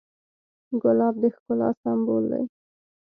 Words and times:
ګلاب 0.81 1.15
د 1.21 1.23
ښکلا 1.35 1.69
سمبول 1.81 2.23
دی. 2.31 2.45